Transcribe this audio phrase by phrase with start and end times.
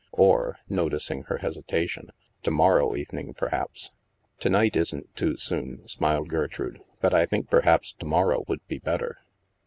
[0.13, 3.91] Or" (noticing her hesitation), *' to morrow evening, perhaps?""
[4.39, 8.79] To night isn't too soon," smiled Gertrude," but I think perhaps to morrow would be
[8.79, 9.19] better."